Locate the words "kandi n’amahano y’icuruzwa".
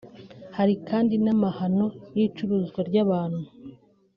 0.89-2.79